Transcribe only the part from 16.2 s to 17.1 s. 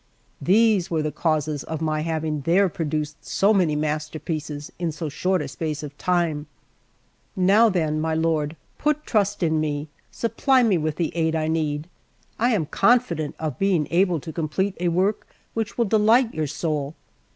your soul.